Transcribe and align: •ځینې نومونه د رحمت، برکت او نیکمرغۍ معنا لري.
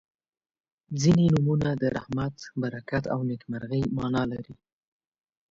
•ځینې 1.01 1.25
نومونه 1.33 1.69
د 1.81 1.83
رحمت، 1.97 2.35
برکت 2.61 3.03
او 3.13 3.19
نیکمرغۍ 3.29 3.83
معنا 3.97 4.23
لري. 4.31 4.53